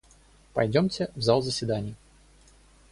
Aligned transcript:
Пойдемте 0.53 1.11
в 1.15 1.21
зал 1.21 1.43
заседаний. 1.43 1.93